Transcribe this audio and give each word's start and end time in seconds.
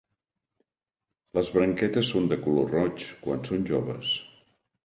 Les 1.39 1.51
branquetes 1.59 2.11
són 2.15 2.31
de 2.33 2.39
color 2.47 2.75
roig 2.77 3.07
quan 3.27 3.47
són 3.51 3.69
joves. 3.73 4.19